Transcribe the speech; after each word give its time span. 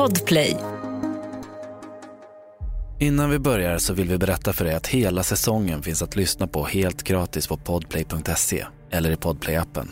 Podplay. 0.00 0.56
Innan 2.98 3.30
vi 3.30 3.38
börjar 3.38 3.78
så 3.78 3.94
vill 3.94 4.08
vi 4.08 4.18
berätta 4.18 4.52
för 4.52 4.64
dig 4.64 4.74
att 4.74 4.86
hela 4.86 5.22
säsongen 5.22 5.82
finns 5.82 6.02
att 6.02 6.16
lyssna 6.16 6.46
på 6.46 6.64
helt 6.64 7.02
gratis 7.02 7.46
på 7.46 7.56
podplay.se 7.56 8.64
eller 8.90 9.10
i 9.10 9.14
podplay-appen. 9.14 9.88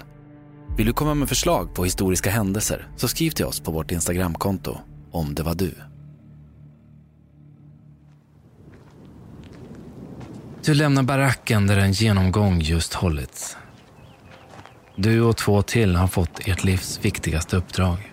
Vill 0.77 0.87
du 0.87 0.93
komma 0.93 1.15
med 1.15 1.29
förslag 1.29 1.75
på 1.75 1.85
historiska 1.85 2.31
händelser 2.31 2.89
så 2.97 3.09
skriv 3.09 3.31
till 3.31 3.45
oss 3.45 3.61
på 3.61 3.71
vårt 3.71 3.93
Instagramkonto 3.93 4.79
om 5.13 5.35
det 5.35 5.43
var 5.43 5.55
du. 5.55 5.75
Du 10.65 10.75
lämnar 10.75 11.03
baracken 11.03 11.67
där 11.67 11.79
en 11.79 11.93
genomgång 11.93 12.61
just 12.61 12.95
hållits. 12.95 13.57
Du 14.97 15.23
och 15.23 15.37
två 15.37 15.63
till 15.63 15.97
har 15.97 16.09
fått 16.09 16.49
ert 16.49 16.65
livs 16.65 17.01
viktigaste 17.03 17.57
uppdrag. 17.57 18.13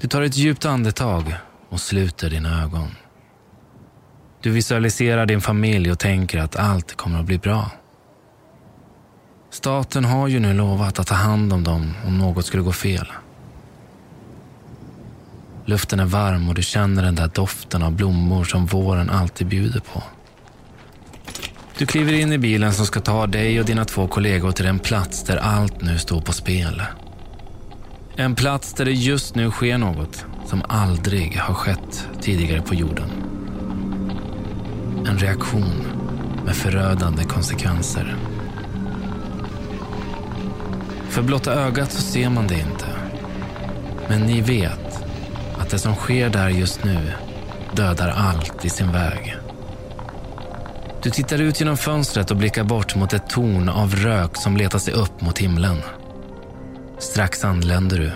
Du 0.00 0.08
tar 0.08 0.22
ett 0.22 0.36
djupt 0.36 0.64
andetag 0.64 1.34
och 1.68 1.80
sluter 1.80 2.30
dina 2.30 2.62
ögon. 2.62 2.88
Du 4.42 4.50
visualiserar 4.50 5.26
din 5.26 5.40
familj 5.40 5.92
och 5.92 5.98
tänker 5.98 6.38
att 6.38 6.56
allt 6.56 6.96
kommer 6.96 7.18
att 7.20 7.26
bli 7.26 7.38
bra. 7.38 7.70
Staten 9.50 10.04
har 10.04 10.28
ju 10.28 10.40
nu 10.40 10.54
lovat 10.54 10.98
att 10.98 11.06
ta 11.06 11.14
hand 11.14 11.52
om 11.52 11.64
dem 11.64 11.94
om 12.06 12.18
något 12.18 12.46
skulle 12.46 12.62
gå 12.62 12.72
fel. 12.72 13.12
Luften 15.64 16.00
är 16.00 16.04
varm 16.04 16.48
och 16.48 16.54
du 16.54 16.62
känner 16.62 17.02
den 17.02 17.14
där 17.14 17.30
doften 17.34 17.82
av 17.82 17.92
blommor 17.92 18.44
som 18.44 18.66
våren 18.66 19.10
alltid 19.10 19.46
bjuder 19.46 19.80
på. 19.80 20.02
Du 21.78 21.86
kliver 21.86 22.12
in 22.12 22.32
i 22.32 22.38
bilen 22.38 22.72
som 22.72 22.86
ska 22.86 23.00
ta 23.00 23.26
dig 23.26 23.60
och 23.60 23.66
dina 23.66 23.84
två 23.84 24.08
kollegor 24.08 24.52
till 24.52 24.64
den 24.64 24.78
plats 24.78 25.24
där 25.24 25.36
allt 25.36 25.82
nu 25.82 25.98
står 25.98 26.20
på 26.20 26.32
spel. 26.32 26.82
En 28.20 28.34
plats 28.34 28.74
där 28.74 28.84
det 28.84 28.92
just 28.92 29.34
nu 29.34 29.50
sker 29.50 29.78
något 29.78 30.24
som 30.46 30.62
aldrig 30.68 31.36
har 31.36 31.54
skett 31.54 32.08
tidigare 32.20 32.62
på 32.62 32.74
jorden. 32.74 33.10
En 35.08 35.18
reaktion 35.18 35.84
med 36.44 36.56
förödande 36.56 37.24
konsekvenser. 37.24 38.16
För 41.08 41.22
blotta 41.22 41.52
ögat 41.52 41.92
så 41.92 42.02
ser 42.02 42.30
man 42.30 42.46
det 42.46 42.54
inte. 42.54 42.86
Men 44.08 44.20
ni 44.20 44.40
vet 44.40 45.04
att 45.58 45.70
det 45.70 45.78
som 45.78 45.94
sker 45.94 46.30
där 46.30 46.48
just 46.48 46.84
nu 46.84 47.12
dödar 47.72 48.08
allt 48.08 48.64
i 48.64 48.68
sin 48.68 48.92
väg. 48.92 49.36
Du 51.02 51.10
tittar 51.10 51.40
ut 51.40 51.60
genom 51.60 51.76
fönstret 51.76 52.30
och 52.30 52.36
blickar 52.36 52.64
bort 52.64 52.94
mot 52.94 53.12
ett 53.12 53.30
torn 53.30 53.68
av 53.68 53.94
rök 53.94 54.36
som 54.36 54.56
letar 54.56 54.78
sig 54.78 54.94
upp 54.94 55.20
mot 55.20 55.38
himlen. 55.38 55.82
Strax 56.98 57.44
anländer 57.44 57.98
du 57.98 58.10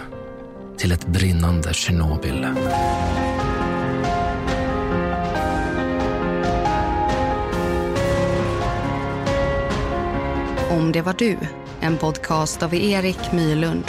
till 0.79 0.93
ett 0.93 1.07
brinnande 1.07 1.75
Tjernobyl. 1.75 2.47
Om 10.71 10.93
det 10.93 11.03
var 11.03 11.15
du, 11.19 11.39
en 11.81 11.97
podcast 11.97 12.63
av 12.63 12.75
Erik 12.75 13.33
Mylund. 13.33 13.85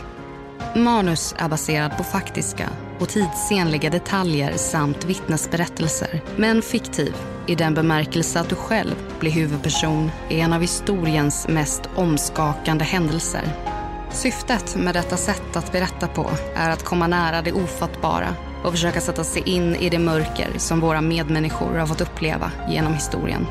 Manus 0.76 1.36
är 1.38 1.50
baserad 1.50 1.98
på 1.98 2.04
faktiska 2.04 2.70
och 3.00 3.10
tidsenliga 3.10 3.90
detaljer 3.90 4.58
samt 4.58 5.06
vittnesberättelser, 5.06 6.22
men 6.36 6.62
fiktiv 6.62 7.16
i 7.48 7.56
den 7.56 7.74
bemärkelse 7.74 8.40
att 8.40 8.50
du 8.50 8.56
själv 8.56 8.96
blir 9.20 9.32
huvudperson 9.32 10.12
i 10.30 10.40
en 10.40 10.54
av 10.54 10.62
historiens 10.62 11.48
mest 11.48 11.82
omskakande 11.96 12.86
händelser. 12.86 13.74
Syftet 14.14 14.76
med 14.76 14.96
detta 14.96 15.18
sätt 15.18 15.56
att 15.56 15.72
berätta 15.72 16.08
på 16.08 16.30
är 16.56 16.70
att 16.70 16.84
komma 16.84 17.08
nära 17.08 17.42
det 17.42 17.54
ofattbara 17.54 18.36
och 18.64 18.72
försöka 18.72 19.02
sätta 19.02 19.24
sig 19.24 19.50
in 19.50 19.76
i 19.76 19.90
det 19.90 20.00
mörker 20.00 20.50
som 20.58 20.80
våra 20.80 21.02
medmänniskor 21.02 21.78
har 21.78 21.88
fått 21.88 22.02
uppleva 22.02 22.52
genom 22.70 22.94
historien. 22.94 23.48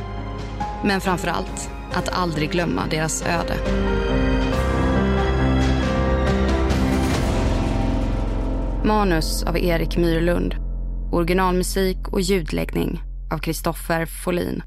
Men 0.84 1.00
framför 1.00 1.28
allt, 1.28 1.70
att 1.92 2.08
aldrig 2.08 2.50
glömma 2.50 2.82
deras 2.90 3.22
öde. 3.22 3.54
Manus 8.84 9.42
av 9.42 9.58
Erik 9.58 9.96
Myrlund. 9.96 10.54
Originalmusik 11.12 12.08
och 12.08 12.20
ljudläggning 12.20 13.02
av 13.32 13.38
Kristoffer 13.38 14.06
Folin. 14.06 14.62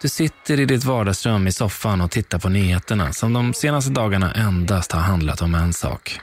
Du 0.00 0.08
sitter 0.08 0.60
i 0.60 0.64
ditt 0.64 0.84
vardagsrum 0.84 1.46
i 1.46 1.52
soffan 1.52 2.00
och 2.00 2.10
tittar 2.10 2.38
på 2.38 2.48
nyheterna 2.48 3.12
som 3.12 3.32
de 3.32 3.54
senaste 3.54 3.90
dagarna 3.90 4.32
endast 4.32 4.92
har 4.92 5.00
handlat 5.00 5.42
om 5.42 5.54
en 5.54 5.72
sak. 5.72 6.20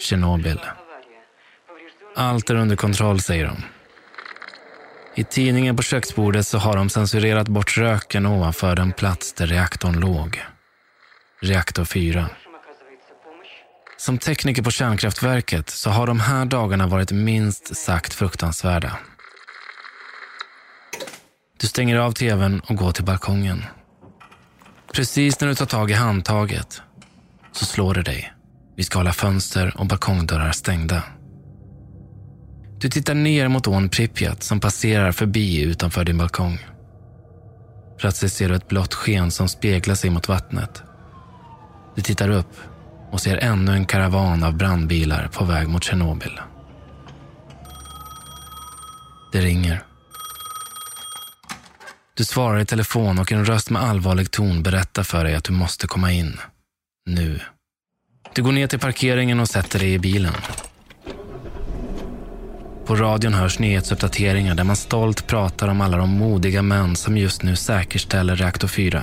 Tjernobyl. 0.00 0.60
Allt 2.16 2.50
är 2.50 2.54
under 2.54 2.76
kontroll, 2.76 3.20
säger 3.20 3.44
de. 3.44 3.56
I 5.14 5.24
tidningen 5.24 5.76
på 5.76 5.82
köksbordet 5.82 6.46
så 6.46 6.58
har 6.58 6.76
de 6.76 6.88
censurerat 6.88 7.48
bort 7.48 7.76
röken 7.76 8.26
ovanför 8.26 8.76
den 8.76 8.92
plats 8.92 9.32
där 9.32 9.46
reaktorn 9.46 10.00
låg. 10.00 10.42
Reaktor 11.42 11.84
4. 11.84 12.28
Som 13.96 14.18
tekniker 14.18 14.62
på 14.62 14.70
kärnkraftverket 14.70 15.70
så 15.70 15.90
har 15.90 16.06
de 16.06 16.20
här 16.20 16.44
dagarna 16.44 16.86
varit 16.86 17.12
minst 17.12 17.76
sagt 17.76 18.14
fruktansvärda. 18.14 18.98
Du 21.60 21.66
stänger 21.66 21.96
av 21.96 22.12
tvn 22.12 22.60
och 22.60 22.76
går 22.76 22.92
till 22.92 23.04
balkongen. 23.04 23.64
Precis 24.94 25.40
när 25.40 25.48
du 25.48 25.54
tar 25.54 25.66
tag 25.66 25.90
i 25.90 25.94
handtaget 25.94 26.82
så 27.52 27.64
slår 27.64 27.94
det 27.94 28.02
dig. 28.02 28.32
Vi 28.76 28.84
ska 28.84 28.98
hålla 28.98 29.12
fönster 29.12 29.74
och 29.76 29.86
balkongdörrar 29.86 30.52
stängda. 30.52 31.02
Du 32.78 32.88
tittar 32.90 33.14
ner 33.14 33.48
mot 33.48 33.66
ån 33.66 33.88
Pripyat 33.88 34.42
som 34.42 34.60
passerar 34.60 35.12
förbi 35.12 35.62
utanför 35.62 36.04
din 36.04 36.18
balkong. 36.18 36.58
Plötsligt 37.98 38.32
ser 38.32 38.48
du 38.48 38.54
ett 38.54 38.68
blått 38.68 38.94
sken 38.94 39.30
som 39.30 39.48
speglar 39.48 39.94
sig 39.94 40.10
mot 40.10 40.28
vattnet. 40.28 40.82
Du 41.94 42.02
tittar 42.02 42.30
upp 42.30 42.56
och 43.10 43.20
ser 43.20 43.36
ännu 43.36 43.72
en 43.72 43.86
karavan 43.86 44.44
av 44.44 44.56
brandbilar 44.56 45.28
på 45.32 45.44
väg 45.44 45.68
mot 45.68 45.84
Tjernobyl. 45.84 46.40
Det 49.32 49.40
ringer. 49.40 49.84
Du 52.16 52.24
svarar 52.24 52.60
i 52.60 52.64
telefon 52.64 53.18
och 53.18 53.32
en 53.32 53.44
röst 53.44 53.70
med 53.70 53.82
allvarlig 53.82 54.30
ton 54.30 54.62
berättar 54.62 55.02
för 55.02 55.24
dig 55.24 55.34
att 55.34 55.44
du 55.44 55.52
måste 55.52 55.86
komma 55.86 56.12
in. 56.12 56.40
Nu. 57.06 57.40
Du 58.34 58.42
går 58.42 58.52
ner 58.52 58.66
till 58.66 58.78
parkeringen 58.78 59.40
och 59.40 59.48
sätter 59.48 59.78
dig 59.78 59.92
i 59.92 59.98
bilen. 59.98 60.34
På 62.86 62.96
radion 62.96 63.34
hörs 63.34 63.58
nyhetsuppdateringar 63.58 64.54
där 64.54 64.64
man 64.64 64.76
stolt 64.76 65.26
pratar 65.26 65.68
om 65.68 65.80
alla 65.80 65.96
de 65.96 66.10
modiga 66.10 66.62
män 66.62 66.96
som 66.96 67.16
just 67.18 67.42
nu 67.42 67.56
säkerställer 67.56 68.36
reaktor 68.36 68.68
4. 68.68 69.02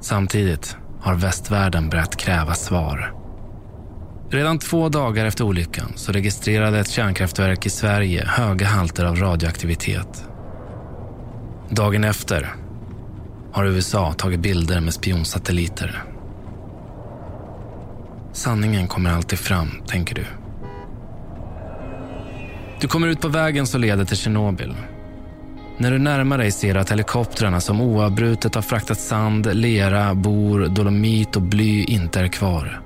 Samtidigt 0.00 0.76
har 1.00 1.14
västvärlden 1.14 1.88
börjat 1.88 2.16
kräva 2.16 2.54
svar. 2.54 3.14
Redan 4.30 4.58
två 4.58 4.88
dagar 4.88 5.26
efter 5.26 5.44
olyckan 5.44 5.92
så 5.96 6.12
registrerade 6.12 6.78
ett 6.78 6.90
kärnkraftverk 6.90 7.66
i 7.66 7.70
Sverige 7.70 8.26
höga 8.26 8.66
halter 8.66 9.04
av 9.04 9.16
radioaktivitet. 9.16 10.27
Dagen 11.70 12.04
efter 12.04 12.54
har 13.52 13.64
USA 13.64 14.12
tagit 14.12 14.40
bilder 14.40 14.80
med 14.80 14.94
spionsatelliter. 14.94 16.04
Sanningen 18.32 18.88
kommer 18.88 19.10
alltid 19.10 19.38
fram, 19.38 19.70
tänker 19.86 20.14
du. 20.14 20.24
Du 22.80 22.88
kommer 22.88 23.08
ut 23.08 23.20
på 23.20 23.28
vägen 23.28 23.66
som 23.66 23.80
leder 23.80 24.04
till 24.04 24.16
Tjernobyl. 24.16 24.74
När 25.78 25.90
du 25.90 25.98
närmar 25.98 26.38
dig 26.38 26.50
ser 26.50 26.74
du 26.74 26.80
att 26.80 26.90
helikoptrarna 26.90 27.60
som 27.60 27.80
oavbrutet 27.80 28.54
har 28.54 28.62
fraktat 28.62 29.00
sand, 29.00 29.54
lera, 29.54 30.14
bor, 30.14 30.66
dolomit 30.66 31.36
och 31.36 31.42
bly 31.42 31.84
inte 31.84 32.20
är 32.20 32.28
kvar. 32.28 32.80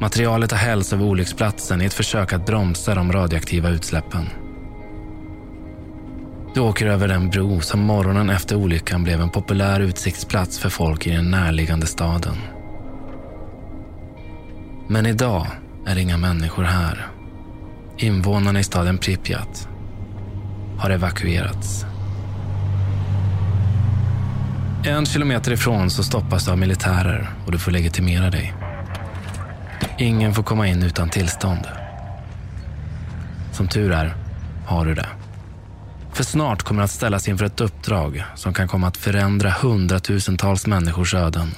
Materialet 0.00 0.50
har 0.50 0.58
hällts 0.58 0.92
över 0.92 1.04
olycksplatsen 1.04 1.82
i 1.82 1.84
ett 1.84 1.94
försök 1.94 2.32
att 2.32 2.46
bromsa 2.46 2.94
de 2.94 3.12
radioaktiva 3.12 3.70
utsläppen. 3.70 4.43
Du 6.54 6.60
åker 6.60 6.86
över 6.86 7.08
den 7.08 7.30
bro 7.30 7.60
som 7.60 7.80
morgonen 7.80 8.30
efter 8.30 8.56
olyckan 8.56 9.04
blev 9.04 9.20
en 9.20 9.30
populär 9.30 9.80
utsiktsplats 9.80 10.58
för 10.58 10.68
folk 10.68 11.06
i 11.06 11.10
den 11.10 11.30
närliggande 11.30 11.86
staden. 11.86 12.36
Men 14.88 15.06
idag 15.06 15.46
är 15.86 15.98
inga 15.98 16.16
människor 16.16 16.62
här. 16.62 17.06
Invånarna 17.98 18.60
i 18.60 18.64
staden 18.64 18.98
Pripyat 18.98 19.68
har 20.78 20.90
evakuerats. 20.90 21.84
En 24.84 25.06
kilometer 25.06 25.52
ifrån 25.52 25.90
så 25.90 26.02
stoppas 26.02 26.44
du 26.44 26.50
av 26.50 26.58
militärer 26.58 27.30
och 27.46 27.52
du 27.52 27.58
får 27.58 27.70
legitimera 27.70 28.30
dig. 28.30 28.54
Ingen 29.98 30.34
får 30.34 30.42
komma 30.42 30.68
in 30.68 30.82
utan 30.82 31.10
tillstånd. 31.10 31.66
Som 33.52 33.68
tur 33.68 33.92
är 33.92 34.14
har 34.66 34.86
du 34.86 34.94
det. 34.94 35.06
För 36.14 36.24
snart 36.24 36.62
kommer 36.62 36.80
du 36.80 36.84
att 36.84 36.90
ställas 36.90 37.28
inför 37.28 37.44
ett 37.44 37.60
uppdrag 37.60 38.24
som 38.34 38.54
kan 38.54 38.68
komma 38.68 38.86
att 38.86 38.96
förändra 38.96 39.50
hundratusentals 39.50 40.66
människors 40.66 41.14
öden. 41.14 41.50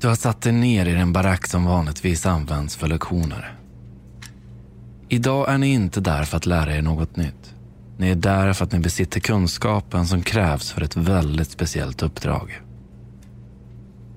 Du 0.00 0.06
Du 0.06 0.10
har 0.10 0.16
satt 0.16 0.42
dig 0.42 0.52
ner 0.52 0.86
i 0.86 0.92
den 0.92 1.12
barack 1.12 1.46
som 1.46 1.64
vanligtvis 1.64 2.26
används 2.26 2.76
för 2.76 2.88
lektioner. 2.88 3.54
Idag 5.08 5.48
är 5.48 5.58
ni 5.58 5.68
inte 5.68 6.00
där 6.00 6.24
för 6.24 6.36
att 6.36 6.46
lära 6.46 6.76
er 6.76 6.82
något 6.82 7.16
nytt. 7.16 7.54
Ni 7.98 8.10
är 8.10 8.14
där 8.14 8.52
för 8.52 8.64
att 8.64 8.72
ni 8.72 8.78
besitter 8.78 9.20
kunskapen 9.20 10.06
som 10.06 10.22
krävs 10.22 10.70
för 10.72 10.82
ett 10.82 10.96
väldigt 10.96 11.50
speciellt 11.50 12.02
uppdrag. 12.02 12.60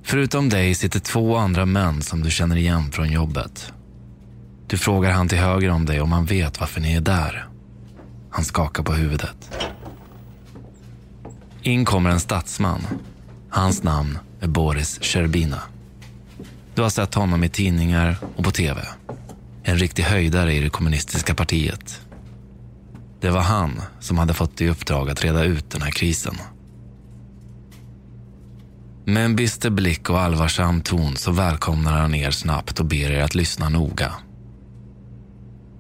Förutom 0.04 0.50
dig 0.50 0.76
sitter 0.76 1.00
två 1.00 1.36
andra 1.36 1.66
män 1.66 2.02
som 2.02 2.22
du 2.24 2.30
känner 2.30 2.56
igen 2.56 2.92
från 2.92 3.12
jobbet. 3.12 3.74
Du 4.70 4.78
frågar 4.78 5.12
han 5.12 5.28
till 5.28 5.38
höger 5.38 5.70
om 5.70 5.86
dig 5.86 6.02
om 6.02 6.12
han 6.12 6.26
vet 6.26 6.60
varför 6.60 6.82
ni 6.82 6.94
är 6.94 7.02
där. 7.02 7.48
Han 8.30 8.46
skakar 8.46 8.84
på 8.84 8.94
huvudet. 8.94 9.68
In 11.62 11.86
kommer 11.86 12.10
en 12.10 12.20
statsman. 12.20 12.82
Hans 13.50 13.84
namn 13.84 14.20
är 14.40 14.48
Boris 14.48 15.00
Sherbina. 15.02 15.62
Du 16.76 16.82
har 16.82 16.90
sett 16.90 17.14
honom 17.14 17.44
i 17.44 17.50
tidningar 17.50 18.18
och 18.36 18.44
på 18.44 18.52
tv. 18.52 18.82
En 19.64 19.78
riktig 19.78 20.04
höjdare 20.04 20.54
i 20.54 20.60
det 20.60 20.70
kommunistiska 20.70 21.36
partiet. 21.36 22.02
Det 23.22 23.30
var 23.30 23.42
han 23.42 23.82
som 24.00 24.18
hade 24.18 24.34
fått 24.34 24.62
i 24.62 24.70
uppdrag 24.70 25.10
att 25.10 25.24
reda 25.24 25.44
ut 25.44 25.70
den 25.70 25.82
här 25.82 25.92
krisen. 25.92 26.38
Med 29.06 29.26
en 29.26 29.36
bister 29.36 29.70
blick 29.70 30.10
och 30.10 30.20
allvarsam 30.20 30.82
ton 30.82 31.16
så 31.16 31.32
välkomnar 31.32 32.02
han 32.02 32.16
er 32.16 32.32
snabbt 32.32 32.80
och 32.80 32.86
ber 32.86 33.12
er 33.12 33.24
att 33.24 33.36
lyssna 33.36 33.70
noga. 33.70 34.14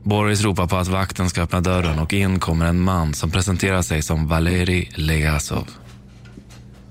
Boris 0.04 0.42
ropar 0.42 0.68
på 0.68 0.78
att 0.78 0.88
vakten 0.88 1.30
ska 1.30 1.42
öppna 1.42 1.62
dörren 1.62 2.00
och 2.00 2.14
in 2.14 2.40
kommer 2.40 2.66
en 2.66 2.80
man 2.80 3.14
som 3.14 3.32
presenterar 3.32 3.82
sig 3.82 4.02
som 4.02 4.28
Valeri 4.28 4.90
Legasov. 4.96 5.68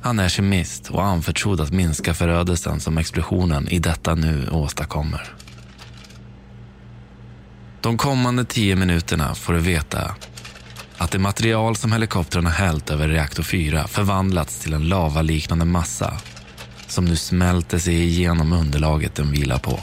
Han 0.02 0.18
är 0.18 0.28
kemist 0.28 0.90
och 0.90 1.04
anförtrodd 1.04 1.60
att 1.60 1.72
minska 1.72 2.14
förödelsen 2.14 2.80
som 2.80 2.98
explosionen 2.98 3.68
i 3.68 3.78
detta 3.78 4.14
nu 4.14 4.48
åstadkommer. 4.50 5.34
De 7.80 7.96
kommande 7.96 8.44
tio 8.44 8.76
minuterna 8.76 9.34
får 9.34 9.52
du 9.52 9.58
veta 9.58 10.14
att 10.98 11.10
det 11.10 11.18
material 11.18 11.76
som 11.76 11.92
helikoptrarna 11.92 12.50
hällt 12.50 12.90
över 12.90 13.08
reaktor 13.08 13.42
4 13.42 13.86
förvandlats 13.86 14.58
till 14.58 14.74
en 14.74 14.88
lavaliknande 14.88 15.64
massa 15.64 16.20
som 16.86 17.04
nu 17.04 17.16
smälter 17.16 17.78
sig 17.78 18.02
igenom 18.02 18.52
underlaget 18.52 19.14
den 19.14 19.30
vilar 19.30 19.58
på. 19.58 19.80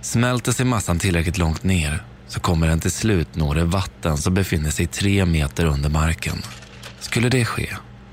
Smälter 0.00 0.52
sig 0.52 0.66
massan 0.66 0.98
tillräckligt 0.98 1.38
långt 1.38 1.62
ner 1.62 2.07
så 2.28 2.40
kommer 2.40 2.68
den 2.68 2.80
till 2.80 2.90
slut 2.90 3.36
nå 3.36 3.54
det 3.54 3.64
vatten 3.64 4.16
som 4.16 4.34
befinner 4.34 4.70
sig 4.70 4.86
tre 4.86 5.24
meter 5.24 5.64
under 5.64 5.90
marken. 5.90 6.42
Skulle 7.00 7.28
det 7.28 7.44
ske 7.44 7.68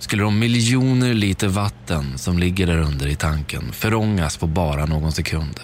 skulle 0.06 0.24
de 0.24 0.40
miljoner 0.40 1.14
liter 1.14 1.48
vatten 1.48 2.18
som 2.18 2.40
ligger 2.40 2.68
där 2.68 2.78
under 2.78 3.08
i 3.08 3.16
tanken 3.16 3.72
förångas 3.72 4.38
på 4.38 4.48
bara 4.48 4.86
någon 4.86 5.12
sekund. 5.12 5.60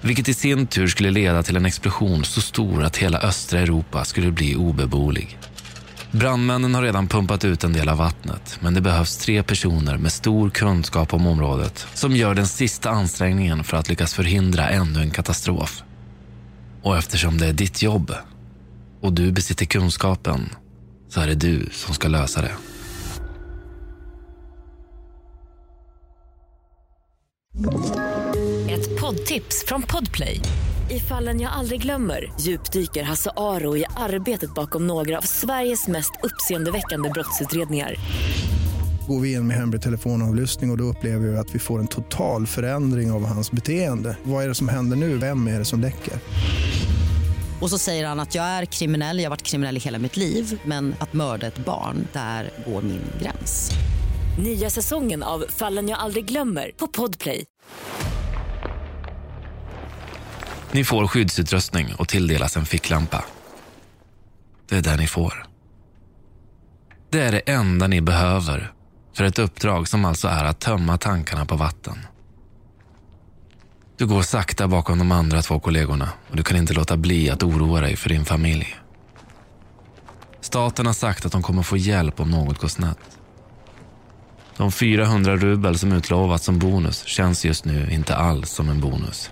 Vilket 0.00 0.28
i 0.28 0.34
sin 0.34 0.66
tur 0.66 0.88
skulle 0.88 1.10
leda 1.10 1.42
till 1.42 1.56
en 1.56 1.66
explosion 1.66 2.24
så 2.24 2.40
stor 2.40 2.84
att 2.84 2.96
hela 2.96 3.18
östra 3.18 3.60
Europa 3.60 4.04
skulle 4.04 4.30
bli 4.30 4.56
obeboelig. 4.56 5.38
Brandmännen 6.10 6.74
har 6.74 6.82
redan 6.82 7.08
pumpat 7.08 7.44
ut 7.44 7.64
en 7.64 7.72
del 7.72 7.88
av 7.88 7.98
vattnet 7.98 8.58
men 8.60 8.74
det 8.74 8.80
behövs 8.80 9.16
tre 9.16 9.42
personer 9.42 9.96
med 9.96 10.12
stor 10.12 10.50
kunskap 10.50 11.14
om 11.14 11.26
området 11.26 11.86
som 11.94 12.16
gör 12.16 12.34
den 12.34 12.46
sista 12.46 12.90
ansträngningen 12.90 13.64
för 13.64 13.76
att 13.76 13.88
lyckas 13.88 14.14
förhindra 14.14 14.68
ännu 14.68 15.00
en 15.00 15.10
katastrof. 15.10 15.82
Och 16.86 16.96
eftersom 16.96 17.38
det 17.38 17.46
är 17.46 17.52
ditt 17.52 17.82
jobb 17.82 18.12
och 19.00 19.12
du 19.12 19.32
besitter 19.32 19.66
kunskapen 19.66 20.48
så 21.08 21.20
är 21.20 21.26
det 21.26 21.34
du 21.34 21.68
som 21.72 21.94
ska 21.94 22.08
lösa 22.08 22.42
det. 22.42 22.52
Ett 28.70 29.00
poddtips 29.00 29.64
från 29.66 29.82
Podplay. 29.82 30.40
I 30.90 31.00
fallen 31.00 31.40
jag 31.40 31.52
aldrig 31.52 31.82
glömmer 31.82 32.32
djupdyker 32.40 33.02
Hasse 33.02 33.30
Aro 33.36 33.76
i 33.76 33.84
arbetet 33.96 34.54
bakom 34.54 34.86
några 34.86 35.18
av 35.18 35.22
Sveriges 35.22 35.88
mest 35.88 36.12
uppseendeväckande 36.22 37.10
brottsutredningar. 37.10 37.94
Går 39.08 39.20
vi 39.20 39.32
in 39.32 39.46
med 39.46 39.56
hemlig 39.56 39.82
telefonavlyssning 39.82 40.70
och, 40.70 40.74
och 40.74 40.78
då 40.78 40.84
upplever 40.84 41.28
vi 41.28 41.36
att 41.36 41.54
vi 41.54 41.58
får 41.58 41.78
en 41.78 41.86
total 41.86 42.46
förändring 42.46 43.10
av 43.10 43.26
hans 43.26 43.52
beteende. 43.52 44.16
Vad 44.22 44.44
är 44.44 44.48
det 44.48 44.54
som 44.54 44.68
händer 44.68 44.96
nu? 44.96 45.18
Vem 45.18 45.48
är 45.48 45.58
det 45.58 45.64
som 45.64 45.80
läcker? 45.80 46.14
Och 47.60 47.70
så 47.70 47.78
säger 47.78 48.06
han 48.06 48.20
att 48.20 48.34
jag 48.34 48.44
är 48.44 48.64
kriminell, 48.64 49.18
jag 49.18 49.24
har 49.24 49.30
varit 49.30 49.42
kriminell 49.42 49.76
i 49.76 49.80
hela 49.80 49.98
mitt 49.98 50.16
liv 50.16 50.60
men 50.64 50.94
att 50.98 51.12
mörda 51.12 51.46
ett 51.46 51.58
barn, 51.58 52.08
där 52.12 52.50
går 52.66 52.82
min 52.82 53.02
gräns. 53.20 53.70
Nya 54.38 54.70
säsongen 54.70 55.22
av 55.22 55.44
Fallen 55.48 55.88
jag 55.88 55.98
aldrig 55.98 56.24
glömmer 56.24 56.70
på 56.76 56.86
Podplay. 56.86 57.44
Ni 60.72 60.84
får 60.84 61.06
skyddsutrustning 61.06 61.94
och 61.98 62.08
tilldelas 62.08 62.56
en 62.56 62.66
ficklampa. 62.66 63.24
Det 64.68 64.76
är 64.76 64.82
det 64.82 64.96
ni 64.96 65.06
får. 65.06 65.46
Det 67.10 67.20
är 67.20 67.32
det 67.32 67.38
enda 67.38 67.86
ni 67.86 68.00
behöver 68.00 68.72
för 69.14 69.24
ett 69.24 69.38
uppdrag 69.38 69.88
som 69.88 70.04
alltså 70.04 70.28
är 70.28 70.44
att 70.44 70.60
tömma 70.60 70.98
tankarna 70.98 71.46
på 71.46 71.56
vatten. 71.56 71.98
Du 73.98 74.06
går 74.06 74.22
sakta 74.22 74.68
bakom 74.68 74.98
de 74.98 75.12
andra 75.12 75.42
två 75.42 75.60
kollegorna 75.60 76.08
och 76.30 76.36
du 76.36 76.42
kan 76.42 76.56
inte 76.56 76.72
låta 76.72 76.96
bli 76.96 77.30
att 77.30 77.42
oroa 77.42 77.80
dig 77.80 77.96
för 77.96 78.08
din 78.08 78.24
familj. 78.24 78.76
Staten 80.40 80.86
har 80.86 80.92
sagt 80.92 81.26
att 81.26 81.32
de 81.32 81.42
kommer 81.42 81.62
få 81.62 81.76
hjälp 81.76 82.20
om 82.20 82.30
något 82.30 82.58
går 82.58 82.68
snett. 82.68 83.18
De 84.56 84.72
400 84.72 85.36
rubel 85.36 85.78
som 85.78 85.92
utlovats 85.92 86.44
som 86.44 86.58
bonus 86.58 87.04
känns 87.04 87.44
just 87.44 87.64
nu 87.64 87.90
inte 87.90 88.16
alls 88.16 88.50
som 88.50 88.68
en 88.68 88.80
bonus. 88.80 89.30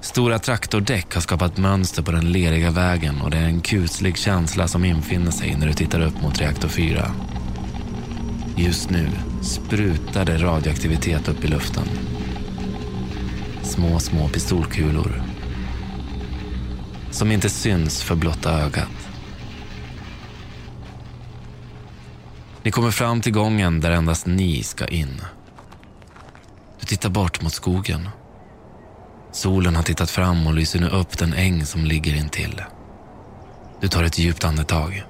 Stora 0.00 0.38
traktordäck 0.38 1.14
har 1.14 1.20
skapat 1.20 1.56
mönster 1.56 2.02
på 2.02 2.12
den 2.12 2.32
leriga 2.32 2.70
vägen 2.70 3.20
och 3.20 3.30
det 3.30 3.36
är 3.38 3.46
en 3.46 3.60
kuslig 3.60 4.18
känsla 4.18 4.68
som 4.68 4.84
infinner 4.84 5.30
sig 5.30 5.56
när 5.56 5.66
du 5.66 5.72
tittar 5.72 6.00
upp 6.00 6.22
mot 6.22 6.40
reaktor 6.40 6.68
4. 6.68 7.12
Just 8.56 8.90
nu 8.90 9.08
sprutar 9.42 10.24
det 10.24 10.38
radioaktivitet 10.38 11.28
upp 11.28 11.44
i 11.44 11.48
luften. 11.48 11.88
Små, 13.66 13.98
små 13.98 14.28
pistolkulor. 14.28 15.22
Som 17.10 17.32
inte 17.32 17.50
syns 17.50 18.02
för 18.02 18.14
blotta 18.14 18.52
ögat. 18.52 19.08
Ni 22.62 22.70
kommer 22.70 22.90
fram 22.90 23.20
till 23.20 23.32
gången 23.32 23.80
där 23.80 23.90
endast 23.90 24.26
ni 24.26 24.62
ska 24.62 24.86
in. 24.86 25.20
Du 26.80 26.86
tittar 26.86 27.10
bort 27.10 27.42
mot 27.42 27.52
skogen. 27.52 28.08
Solen 29.32 29.76
har 29.76 29.82
tittat 29.82 30.10
fram 30.10 30.46
och 30.46 30.54
lyser 30.54 30.80
nu 30.80 30.88
upp 30.88 31.18
den 31.18 31.32
äng 31.32 31.66
som 31.66 31.84
ligger 31.84 32.14
intill. 32.14 32.62
Du 33.80 33.88
tar 33.88 34.04
ett 34.04 34.18
djupt 34.18 34.44
andetag. 34.44 35.04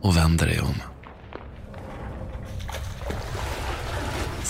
Och 0.00 0.16
vänder 0.16 0.46
dig 0.46 0.60
om. 0.60 0.95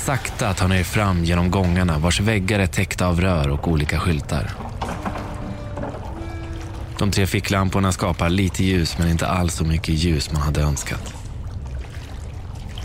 Sakta 0.07 0.55
tar 0.55 0.69
ni 0.69 0.79
er 0.79 0.85
fram 0.85 1.25
genom 1.25 1.51
gångarna 1.51 1.99
vars 1.99 2.21
väggar 2.21 2.59
är 2.59 2.67
täckta 2.67 3.07
av 3.07 3.21
rör 3.21 3.49
och 3.49 3.69
olika 3.69 4.01
skyltar. 4.01 4.51
De 6.99 7.11
tre 7.11 7.27
ficklamporna 7.27 7.93
skapar 7.93 8.29
lite 8.29 8.65
ljus 8.65 8.99
men 8.99 9.09
inte 9.09 9.27
alls 9.27 9.55
så 9.55 9.65
mycket 9.65 9.95
ljus 9.95 10.33
man 10.33 10.43
hade 10.43 10.61
önskat. 10.61 11.15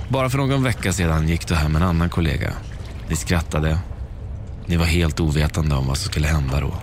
Bara 0.09 0.29
för 0.29 0.37
någon 0.37 0.63
vecka 0.63 0.93
sedan 0.93 1.27
gick 1.27 1.47
du 1.47 1.55
hem 1.55 1.71
med 1.71 1.81
en 1.81 1.87
annan 1.87 2.09
kollega. 2.09 2.53
Ni 3.09 3.15
skrattade. 3.15 3.77
Ni 4.65 4.77
var 4.77 4.85
helt 4.85 5.19
ovetande 5.19 5.75
om 5.75 5.87
vad 5.87 5.97
som 5.97 6.11
skulle 6.11 6.27
hända 6.27 6.59
då. 6.59 6.73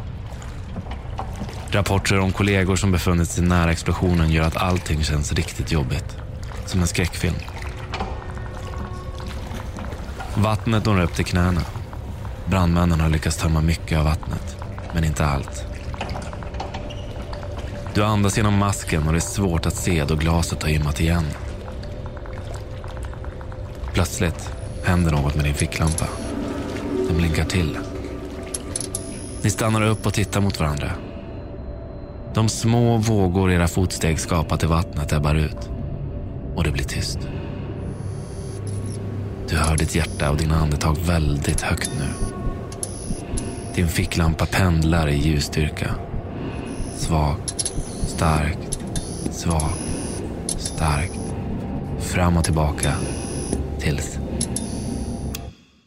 Rapporter 1.71 2.19
om 2.19 2.33
kollegor 2.33 2.77
som 2.77 2.93
befunnit 2.93 3.29
sig 3.29 3.45
nära 3.45 3.73
explosionen 3.73 4.31
gör 4.31 4.45
att 4.45 4.57
allting 4.57 5.05
känns 5.05 5.33
riktigt 5.33 5.73
jobbigt. 5.73 6.17
Som 6.67 6.81
en 6.81 6.87
skräckfilm. 6.87 7.58
Vattnet 10.43 10.87
når 10.87 11.01
upp 11.01 11.15
till 11.15 11.25
knäna. 11.25 11.61
Brandmännen 12.47 13.01
har 13.01 13.09
lyckats 13.09 13.37
tömma 13.37 13.61
mycket 13.61 13.99
av 13.99 14.05
vattnet, 14.05 14.57
men 14.95 15.05
inte 15.05 15.27
allt. 15.27 15.67
Du 17.95 18.05
andas 18.05 18.37
genom 18.37 18.59
masken 18.59 19.07
och 19.07 19.13
det 19.13 19.19
är 19.19 19.21
svårt 19.21 19.67
att 19.67 19.75
se 19.75 20.05
då 20.05 20.15
glaset 20.15 20.63
har 20.63 20.71
immat 20.71 21.01
igen. 21.01 21.25
Plötsligt 23.93 24.51
händer 24.85 25.11
något 25.13 25.35
med 25.35 25.45
din 25.45 25.55
ficklampa. 25.55 26.07
Den 27.09 27.17
blinkar 27.17 27.45
till. 27.45 27.79
Ni 29.43 29.51
stannar 29.51 29.83
upp 29.83 30.07
och 30.07 30.15
tittar 30.15 30.41
mot 30.41 30.61
varandra. 30.61 30.93
De 32.35 32.49
små 32.49 32.97
vågor 32.97 33.53
era 33.53 33.69
fotsteg 33.69 34.21
skapat 34.21 34.63
i 34.63 34.67
vattnet 34.67 35.13
ebbar 35.13 35.35
ut. 35.35 35.71
Och 36.55 36.65
det 36.65 36.71
blir 36.71 36.85
tyst. 36.85 37.19
Du 39.49 39.57
hör 39.57 39.77
ditt 39.77 39.95
hjärta 39.95 40.31
och 40.31 40.37
dina 40.37 40.57
andetag 40.57 40.97
väldigt 40.99 41.61
högt 41.61 41.91
nu. 41.99 42.09
Din 43.75 43.89
ficklampa 43.89 44.47
pendlar 44.47 45.09
i 45.09 45.17
ljusstyrka. 45.17 45.95
Svagt, 46.97 47.73
starkt, 48.07 48.79
svagt, 49.31 49.81
starkt. 50.59 51.19
fram 52.01 52.37
och 52.37 52.45
tillbaka 52.45 52.93
tills 53.81 54.19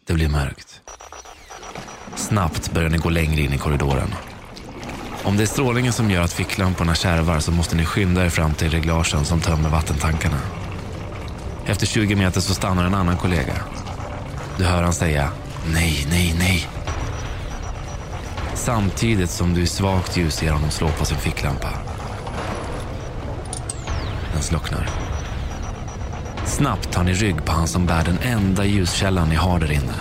det 0.08 0.13
blir 0.13 0.30
mörkt. 0.30 0.82
Snabbt 2.15 2.74
börjar 2.74 2.89
ni 2.89 2.98
gå 2.98 3.10
längre 3.10 3.41
in 3.41 3.53
i 3.53 3.58
korridoren. 3.58 4.13
Om 5.24 5.38
det 5.38 5.44
är 5.44 5.48
strålningen 5.48 5.94
som 5.94 6.12
gör 6.12 6.22
att 6.22 6.34
ficklamporna 6.34 6.96
kärvar 6.96 7.39
så 7.39 7.51
måste 7.51 7.75
ni 7.75 7.86
skynda 7.86 8.25
er 8.25 8.30
fram 8.30 8.53
till 8.53 8.70
reglagen 8.70 9.25
som 9.25 9.41
tömmer 9.41 9.70
vattentankarna. 9.70 10.61
Efter 11.72 11.86
20 11.86 12.16
meter 12.16 12.42
så 12.42 12.54
stannar 12.54 12.86
en 12.86 12.94
annan 12.94 13.18
kollega. 13.18 13.54
Du 14.58 14.63
hör 14.63 14.84
han 14.84 14.94
säga 14.94 15.32
nej, 15.74 16.08
nej, 16.10 16.36
nej. 16.40 16.68
Samtidigt 18.54 19.30
som 19.30 19.54
du 19.54 19.62
i 19.62 19.68
svagt 19.68 20.18
ljus 20.18 20.36
ser 20.36 20.51
honom 20.51 20.72
slå 20.72 20.90
på 20.90 21.06
sin 21.06 21.18
ficklampa. 21.18 21.70
Den 24.34 24.42
slocknar. 24.42 24.90
Snabbt 26.46 26.92
tar 26.92 27.04
ni 27.04 27.13
rygg 27.13 27.46
på 27.46 27.51
han 27.51 27.68
som 27.68 27.86
bär 27.86 28.04
den 28.04 28.18
enda 28.18 28.66
ljuskällan 28.66 29.30
ni 29.30 29.36
har 29.36 29.60
där 29.60 29.72
inne. 29.72 29.96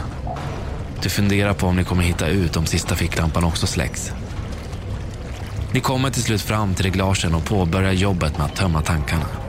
Du 1.02 1.08
funderar 1.08 1.54
på 1.54 1.66
om 1.66 1.76
ni 1.76 1.84
kommer 1.84 2.02
hitta 2.02 2.26
ut 2.26 2.56
om 2.56 2.66
sista 2.66 2.94
ficklampan 2.94 3.44
också 3.44 3.66
släcks. 3.66 4.12
Ni 5.72 5.80
kommer 5.80 6.10
till 6.10 6.22
slut 6.22 6.42
fram 6.42 6.74
till 6.74 6.84
reglagen 6.84 7.34
och 7.34 7.44
påbörjar 7.44 7.92
jobbet 7.92 8.38
med 8.38 8.46
att 8.46 8.56
tömma 8.56 8.82
tankarna. 8.82 9.39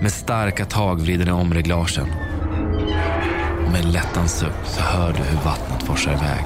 Med 0.00 0.12
starka 0.12 0.64
tag 0.64 1.00
vrider 1.00 1.24
ni 1.24 1.30
om 1.30 1.54
reglagen. 1.54 2.12
Och 3.66 3.72
med 3.72 3.84
en 3.84 3.92
lättans 3.92 4.32
suck 4.32 4.64
så 4.64 4.80
hör 4.82 5.12
du 5.12 5.18
hur 5.18 5.44
vattnet 5.44 5.82
forsar 5.82 6.12
iväg. 6.12 6.44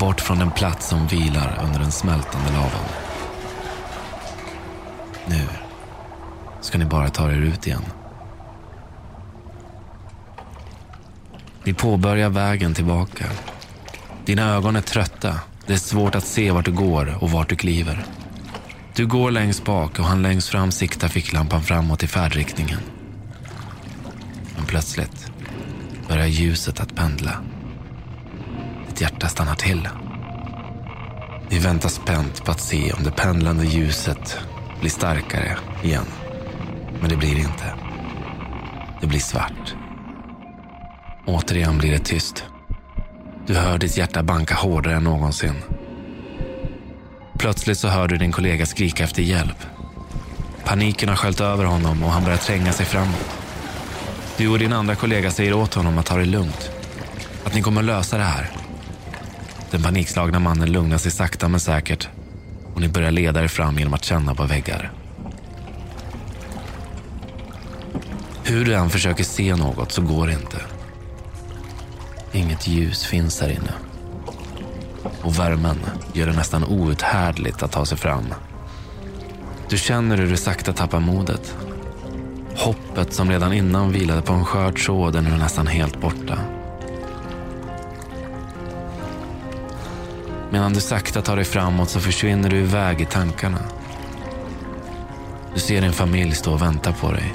Bort 0.00 0.20
från 0.20 0.38
den 0.38 0.50
plats 0.50 0.88
som 0.88 1.06
vilar 1.06 1.60
under 1.64 1.80
den 1.80 1.92
smältande 1.92 2.52
lavan. 2.52 2.84
Nu 5.26 5.46
ska 6.60 6.78
ni 6.78 6.84
bara 6.84 7.08
ta 7.08 7.30
er 7.30 7.36
ut 7.36 7.66
igen. 7.66 7.84
Ni 11.64 11.74
påbörjar 11.74 12.28
vägen 12.28 12.74
tillbaka. 12.74 13.24
Dina 14.24 14.54
ögon 14.54 14.76
är 14.76 14.80
trötta. 14.80 15.34
Det 15.66 15.72
är 15.72 15.78
svårt 15.78 16.14
att 16.14 16.26
se 16.26 16.50
vart 16.50 16.64
du 16.64 16.72
går 16.72 17.18
och 17.20 17.30
vart 17.30 17.48
du 17.48 17.56
kliver. 17.56 18.04
Du 18.96 19.06
går 19.06 19.30
längst 19.30 19.64
bak 19.64 19.98
och 19.98 20.04
han 20.04 20.22
längst 20.22 20.48
fram 20.48 20.70
siktar 20.70 21.08
ficklampan 21.08 21.62
framåt 21.62 22.02
i 22.02 22.06
färdriktningen. 22.06 22.80
Men 24.56 24.66
plötsligt 24.66 25.30
börjar 26.08 26.26
ljuset 26.26 26.80
att 26.80 26.94
pendla. 26.94 27.32
Ditt 28.88 29.00
hjärta 29.00 29.28
stannar 29.28 29.54
till. 29.54 29.88
Ni 31.50 31.58
väntar 31.58 31.88
spänt 31.88 32.44
på 32.44 32.50
att 32.50 32.60
se 32.60 32.92
om 32.92 33.04
det 33.04 33.10
pendlande 33.10 33.66
ljuset 33.66 34.38
blir 34.80 34.90
starkare 34.90 35.56
igen. 35.82 36.06
Men 37.00 37.10
det 37.10 37.16
blir 37.16 37.34
det 37.34 37.40
inte. 37.40 37.74
Det 39.00 39.06
blir 39.06 39.20
svart. 39.20 39.74
Återigen 41.26 41.78
blir 41.78 41.90
det 41.90 42.04
tyst. 42.04 42.44
Du 43.46 43.54
hör 43.54 43.78
ditt 43.78 43.96
hjärta 43.96 44.22
banka 44.22 44.54
hårdare 44.54 44.96
än 44.96 45.04
någonsin. 45.04 45.54
Plötsligt 47.38 47.78
så 47.78 47.88
hör 47.88 48.08
du 48.08 48.16
din 48.16 48.32
kollega 48.32 48.66
skrika 48.66 49.04
efter 49.04 49.22
hjälp. 49.22 49.66
Paniken 50.64 51.08
har 51.08 51.16
sköljt 51.16 51.40
över 51.40 51.64
honom 51.64 52.02
och 52.02 52.10
han 52.10 52.24
börjar 52.24 52.38
tränga 52.38 52.72
sig 52.72 52.86
framåt. 52.86 53.38
Du 54.36 54.48
och 54.48 54.58
din 54.58 54.72
andra 54.72 54.94
kollega 54.94 55.30
säger 55.30 55.52
åt 55.52 55.74
honom 55.74 55.98
att 55.98 56.06
ta 56.06 56.16
det 56.16 56.24
lugnt. 56.24 56.70
Att 57.44 57.54
ni 57.54 57.62
kommer 57.62 57.82
lösa 57.82 58.18
det 58.18 58.24
här. 58.24 58.50
Den 59.70 59.82
panikslagna 59.82 60.38
mannen 60.38 60.72
lugnar 60.72 60.98
sig 60.98 61.10
sakta 61.10 61.48
men 61.48 61.60
säkert 61.60 62.08
och 62.74 62.80
ni 62.80 62.88
börjar 62.88 63.10
leda 63.10 63.42
er 63.42 63.48
fram 63.48 63.78
genom 63.78 63.94
att 63.94 64.04
känna 64.04 64.34
på 64.34 64.44
väggar. 64.44 64.92
Hur 68.44 68.64
du 68.64 68.74
än 68.74 68.90
försöker 68.90 69.24
se 69.24 69.56
något 69.56 69.92
så 69.92 70.02
går 70.02 70.26
det 70.26 70.32
inte. 70.32 70.60
Inget 72.32 72.68
ljus 72.68 73.04
finns 73.04 73.40
här 73.40 73.48
inne. 73.48 73.85
Och 75.26 75.38
värmen 75.38 75.80
gör 76.12 76.26
det 76.26 76.32
nästan 76.32 76.64
outhärdligt 76.64 77.62
att 77.62 77.72
ta 77.72 77.86
sig 77.86 77.98
fram. 77.98 78.34
Du 79.68 79.78
känner 79.78 80.16
hur 80.16 80.26
du 80.26 80.36
sakta 80.36 80.72
tappar 80.72 81.00
modet. 81.00 81.56
Hoppet 82.56 83.12
som 83.12 83.30
redan 83.30 83.52
innan 83.52 83.92
vilade 83.92 84.22
på 84.22 84.32
en 84.32 84.44
skör 84.44 84.72
tråd 84.72 85.16
är 85.16 85.20
nu 85.20 85.30
nästan 85.30 85.66
helt 85.66 86.00
borta. 86.00 86.38
Medan 90.50 90.72
du 90.72 90.80
sakta 90.80 91.22
tar 91.22 91.36
dig 91.36 91.44
framåt 91.44 91.90
så 91.90 92.00
försvinner 92.00 92.50
du 92.50 92.56
iväg 92.56 93.00
i 93.00 93.04
tankarna. 93.04 93.60
Du 95.54 95.60
ser 95.60 95.80
din 95.80 95.92
familj 95.92 96.34
stå 96.34 96.52
och 96.52 96.62
vänta 96.62 96.92
på 96.92 97.12
dig. 97.12 97.34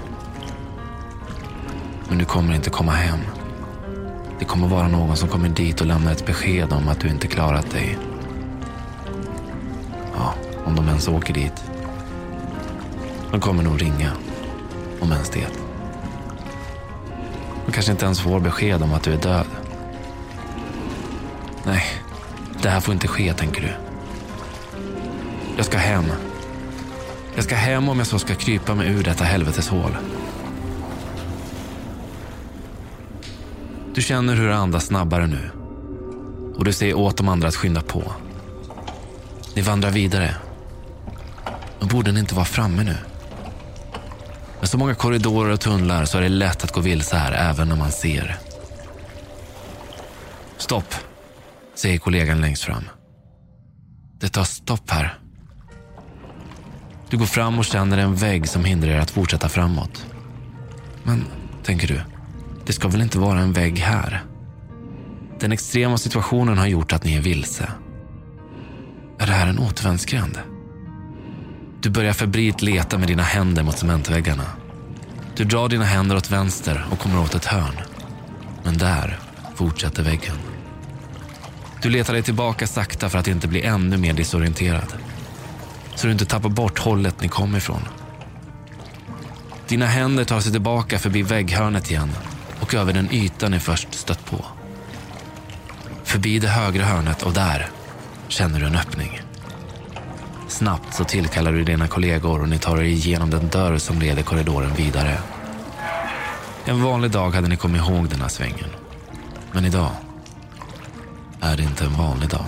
Men 2.10 2.18
du 2.18 2.26
kommer 2.26 2.56
inte 2.56 2.70
komma 2.70 2.92
hem. 2.92 3.41
Det 4.42 4.46
kommer 4.46 4.68
vara 4.68 4.88
någon 4.88 5.18
som 5.18 5.30
kommer 5.30 5.50
dit 5.50 5.82
och 5.82 5.88
lämnar 5.88 6.12
ett 6.12 6.26
besked 6.26 6.74
om 6.74 6.88
att 6.88 7.00
du 7.00 7.08
inte 7.08 7.28
klarat 7.28 7.72
dig. 7.72 7.98
Ja, 10.16 10.34
om 10.66 10.76
de 10.76 10.88
ens 10.88 11.08
åker 11.08 11.34
dit. 11.34 11.64
De 13.32 13.40
kommer 13.40 13.64
nog 13.64 13.82
ringa, 13.82 14.12
om 15.00 15.12
ens 15.12 15.30
det. 15.30 15.48
De 17.66 17.72
kanske 17.72 17.92
inte 17.92 18.06
ens 18.06 18.22
får 18.22 18.40
besked 18.40 18.84
om 18.84 18.94
att 18.94 19.04
du 19.04 19.14
är 19.14 19.18
död. 19.18 19.46
Nej, 21.64 21.84
det 22.62 22.70
här 22.70 22.80
får 22.80 22.94
inte 22.94 23.08
ske, 23.08 23.34
tänker 23.34 23.62
du. 23.62 23.74
Jag 25.58 25.66
ska 25.66 25.78
hem. 25.78 26.06
Jag 27.36 27.44
ska 27.44 27.56
hem 27.56 27.90
om 27.90 27.98
jag 27.98 28.08
så 28.08 28.20
ska 28.20 28.36
krypa 28.36 28.76
mig 28.76 28.88
ur 28.88 29.04
detta 29.04 29.24
helveteshål. 29.24 29.98
Du 33.94 34.02
känner 34.02 34.36
hur 34.36 34.48
du 34.48 34.54
andas 34.54 34.86
snabbare 34.86 35.28
nu. 35.28 35.52
Och 36.56 36.66
du 36.66 36.74
säger 36.74 36.94
åt 36.94 37.18
de 37.18 37.30
andra 37.30 37.48
att 37.48 37.56
skynda 37.56 37.82
på. 37.82 38.14
Ni 39.56 39.62
vandrar 39.62 39.92
vidare. 39.92 40.36
Men 41.80 41.88
borde 41.88 42.12
ni 42.12 42.20
inte 42.20 42.36
vara 42.36 42.46
framme 42.46 42.84
nu? 42.84 42.96
Med 44.60 44.70
så 44.70 44.78
många 44.78 44.96
korridorer 44.96 45.52
och 45.52 45.60
tunnlar 45.60 46.06
så 46.06 46.18
är 46.18 46.22
det 46.22 46.30
lätt 46.30 46.64
att 46.64 46.72
gå 46.72 46.82
vilse 46.82 47.18
här 47.18 47.32
även 47.32 47.70
när 47.70 47.76
man 47.76 47.92
ser. 47.92 48.38
Stopp, 50.58 50.96
säger 51.76 51.98
kollegan 51.98 52.42
längst 52.42 52.64
fram. 52.64 52.84
Det 54.20 54.30
tar 54.30 54.44
stopp 54.44 54.90
här. 54.90 55.20
Du 57.10 57.18
går 57.18 57.26
fram 57.26 57.60
och 57.60 57.66
känner 57.66 57.98
en 57.98 58.16
vägg 58.16 58.50
som 58.50 58.66
hindrar 58.66 58.90
er 58.90 59.00
att 59.00 59.12
fortsätta 59.12 59.50
framåt. 59.50 60.06
Men, 61.04 61.26
tänker 61.64 61.88
du, 61.88 62.02
det 62.66 62.74
ska 62.74 62.88
väl 62.88 63.02
inte 63.02 63.20
vara 63.20 63.40
en 63.40 63.54
vägg 63.54 63.80
här? 63.80 64.24
Den 65.40 65.52
extrema 65.52 65.98
situationen 65.98 66.58
har 66.58 66.68
gjort 66.68 66.94
att 66.94 67.04
ni 67.04 67.16
är 67.16 67.22
vilse. 67.22 67.72
Är 69.20 69.28
det 69.28 69.34
här 69.34 69.48
en 69.48 69.60
återvändsgränd? 69.60 70.40
Du 71.82 71.90
börjar 71.90 72.14
febrilt 72.14 72.62
leta 72.62 72.98
med 72.98 73.08
dina 73.08 73.24
händer 73.24 73.64
mot 73.64 73.78
cementväggarna. 73.78 74.46
Du 75.36 75.44
drar 75.44 75.70
dina 75.70 75.86
händer 75.86 76.16
åt 76.16 76.32
vänster 76.32 76.86
och 76.92 77.00
kommer 77.00 77.22
åt 77.22 77.36
ett 77.36 77.46
hörn. 77.46 77.76
Men 78.64 78.78
där 78.78 79.20
fortsätter 79.56 80.04
väggen. 80.04 80.36
Du 81.82 81.90
letar 81.90 82.14
dig 82.14 82.24
tillbaka 82.24 82.68
sakta 82.68 83.10
för 83.10 83.20
att 83.20 83.28
inte 83.28 83.48
bli 83.48 83.62
ännu 83.62 83.98
mer 83.98 84.14
disorienterad. 84.14 84.94
Så 85.96 86.08
du 86.08 86.14
inte 86.14 86.26
tappar 86.26 86.50
bort 86.50 86.80
hållet 86.80 87.22
ni 87.22 87.28
kom 87.28 87.56
ifrån. 87.56 87.82
Dina 89.68 89.86
händer 89.86 90.24
tar 90.24 90.40
sig 90.40 90.52
tillbaka 90.52 91.00
förbi 91.00 91.22
vägghörnet 91.22 91.92
igen 91.92 92.10
och 92.74 92.80
över 92.80 92.94
den 92.94 93.12
yta 93.12 93.50
ni 93.50 93.60
först 93.60 93.94
stött 93.94 94.26
på. 94.26 94.46
Förbi 96.04 96.40
det 96.40 96.48
högra 96.48 96.84
hörnet 96.86 97.24
och 97.24 97.34
där 97.34 97.70
känner 98.28 98.60
du 98.60 98.66
en 98.66 98.76
öppning. 98.76 99.22
Snabbt 100.48 100.94
så 100.94 101.04
tillkallar 101.04 101.52
du 101.52 101.64
dina 101.64 101.88
kollegor 101.88 102.42
och 102.42 102.50
ni 102.50 102.60
tar 102.60 102.78
er 102.78 102.84
igenom 102.84 103.30
den 103.30 103.50
dörr 103.50 103.78
som 103.78 104.00
leder 104.00 104.24
korridoren 104.24 104.74
vidare. 104.74 105.18
En 106.66 106.84
vanlig 106.84 107.12
dag 107.12 107.32
hade 107.32 107.48
ni 107.48 107.58
kommit 107.58 107.82
ihåg 107.82 108.10
den 108.10 108.22
här 108.22 108.28
svängen. 108.28 108.70
Men 109.52 109.66
idag 109.66 109.92
är 111.42 111.58
det 111.58 111.64
inte 111.64 111.86
en 111.86 111.94
vanlig 111.94 112.30
dag. 112.30 112.46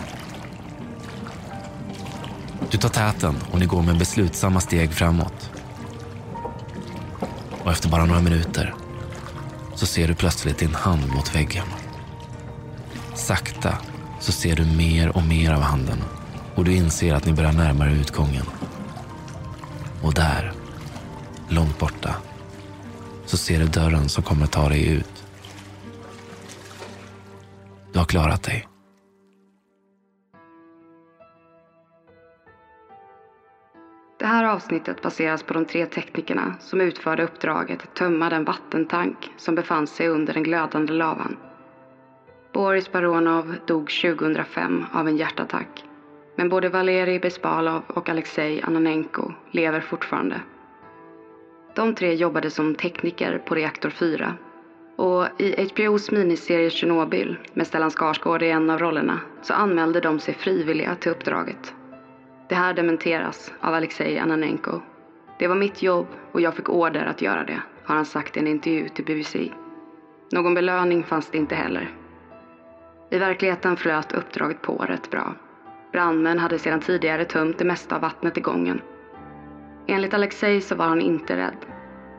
Du 2.71 2.77
tar 2.77 2.89
täten 2.89 3.35
och 3.51 3.59
ni 3.59 3.65
går 3.65 3.81
med 3.81 3.97
beslutsamma 3.97 4.59
steg 4.59 4.93
framåt. 4.93 5.49
Och 7.63 7.71
efter 7.71 7.89
bara 7.89 8.05
några 8.05 8.21
minuter 8.21 8.73
så 9.83 9.87
ser 9.87 10.07
du 10.07 10.15
plötsligt 10.15 10.57
din 10.57 10.75
hand 10.75 11.07
mot 11.07 11.35
väggen. 11.35 11.65
Sakta 13.15 13.77
så 14.19 14.31
ser 14.31 14.55
du 14.55 14.65
mer 14.65 15.17
och 15.17 15.23
mer 15.23 15.53
av 15.53 15.61
handen 15.61 16.03
och 16.55 16.65
du 16.65 16.75
inser 16.75 17.13
att 17.13 17.25
ni 17.25 17.33
börjar 17.33 17.51
närma 17.51 17.85
er 17.85 17.89
utgången. 17.89 18.45
Och 20.01 20.13
där, 20.13 20.53
långt 21.49 21.79
borta, 21.79 22.15
så 23.25 23.37
ser 23.37 23.59
du 23.59 23.65
dörren 23.65 24.09
som 24.09 24.23
kommer 24.23 24.47
ta 24.47 24.69
dig 24.69 24.87
ut. 24.87 25.23
Du 27.93 27.99
har 27.99 28.05
klarat 28.05 28.43
dig. 28.43 28.72
Det 34.23 34.27
här 34.27 34.43
avsnittet 34.43 35.01
baseras 35.01 35.43
på 35.43 35.53
de 35.53 35.65
tre 35.65 35.85
teknikerna 35.85 36.55
som 36.59 36.81
utförde 36.81 37.23
uppdraget 37.23 37.83
att 37.83 37.95
tömma 37.95 38.29
den 38.29 38.43
vattentank 38.43 39.31
som 39.37 39.55
befann 39.55 39.87
sig 39.87 40.07
under 40.07 40.33
den 40.33 40.43
glödande 40.43 40.93
lavan. 40.93 41.37
Boris 42.53 42.91
Baronov 42.91 43.55
dog 43.65 43.89
2005 44.01 44.85
av 44.93 45.07
en 45.07 45.17
hjärtattack. 45.17 45.83
Men 46.35 46.49
både 46.49 46.69
Valerij 46.69 47.19
Bespalov 47.19 47.81
och 47.87 48.09
Alexej 48.09 48.61
Ananenko 48.61 49.31
lever 49.51 49.81
fortfarande. 49.81 50.41
De 51.75 51.95
tre 51.95 52.13
jobbade 52.13 52.49
som 52.49 52.75
tekniker 52.75 53.37
på 53.37 53.55
reaktor 53.55 53.89
4. 53.89 54.33
Och 54.95 55.27
i 55.37 55.63
HBOs 55.63 56.11
miniserie 56.11 56.69
Tjernobyl, 56.69 57.37
med 57.53 57.67
Stellan 57.67 57.91
Skarsgård 57.91 58.43
i 58.43 58.49
en 58.49 58.69
av 58.69 58.79
rollerna, 58.79 59.19
så 59.41 59.53
anmälde 59.53 59.99
de 59.99 60.19
sig 60.19 60.33
frivilliga 60.33 60.95
till 60.95 61.11
uppdraget. 61.11 61.73
Det 62.53 62.57
här 62.57 62.73
dementeras 62.73 63.53
av 63.59 63.73
Alexej 63.73 64.19
Ananenko. 64.19 64.81
Det 65.39 65.47
var 65.47 65.55
mitt 65.55 65.83
jobb 65.83 66.07
och 66.31 66.41
jag 66.41 66.55
fick 66.55 66.69
order 66.69 67.05
att 67.05 67.21
göra 67.21 67.43
det, 67.43 67.61
har 67.83 67.95
han 67.95 68.05
sagt 68.05 68.37
i 68.37 68.39
en 68.39 68.47
intervju 68.47 68.89
till 68.89 69.05
BBC. 69.05 69.51
Någon 70.31 70.53
belöning 70.53 71.03
fanns 71.03 71.29
det 71.29 71.37
inte 71.37 71.55
heller. 71.55 71.91
I 73.11 73.17
verkligheten 73.17 73.77
flöt 73.77 74.11
uppdraget 74.11 74.61
på 74.61 74.75
rätt 74.75 75.11
bra. 75.11 75.35
Brandmän 75.91 76.39
hade 76.39 76.59
sedan 76.59 76.79
tidigare 76.79 77.25
tömt 77.25 77.57
det 77.57 77.65
mesta 77.65 77.95
av 77.95 78.01
vattnet 78.01 78.37
i 78.37 78.41
gången. 78.41 78.81
Enligt 79.87 80.13
Alexej 80.13 80.61
så 80.61 80.75
var 80.75 80.85
han 80.85 81.01
inte 81.01 81.37
rädd. 81.37 81.65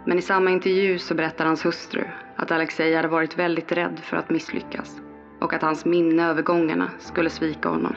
Men 0.07 0.19
i 0.19 0.23
samma 0.23 0.51
intervju 0.51 0.99
så 0.99 1.15
berättar 1.15 1.47
hans 1.47 1.67
hustru 1.67 2.05
att 2.37 2.51
Alexej 2.51 2.95
hade 2.95 3.09
varit 3.09 3.39
väldigt 3.39 3.73
rädd 3.73 4.01
för 4.03 4.17
att 4.17 4.31
misslyckas 4.31 5.01
och 5.41 5.53
att 5.53 5.63
hans 5.63 5.85
minne 5.85 6.27
över 6.27 6.43
gångerna 6.43 6.91
skulle 6.99 7.31
svika 7.31 7.69
honom. 7.69 7.95